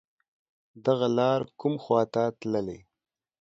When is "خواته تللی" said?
1.83-2.79